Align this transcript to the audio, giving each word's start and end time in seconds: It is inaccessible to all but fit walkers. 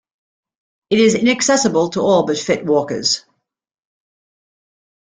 It 0.89 0.97
is 0.97 1.13
inaccessible 1.13 1.91
to 1.91 1.99
all 1.99 2.25
but 2.25 2.39
fit 2.39 2.65
walkers. 2.65 3.23